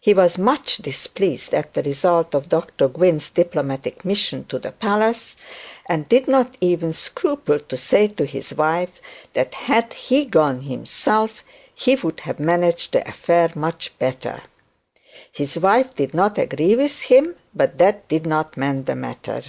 [0.00, 5.34] He was much displeased at the result of Dr Gwynne's diplomatic mission to the palace,
[5.88, 9.00] and did not even scruple to say to his wife
[9.32, 11.42] that had he gone himself
[11.74, 14.42] he would have managed the affair much better.
[15.32, 19.42] His wife did not agree with him, but that did not mend the matter.